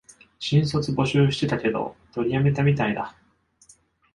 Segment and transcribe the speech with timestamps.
[0.39, 3.15] 新卒募集してたけど、取りやめたみたいだ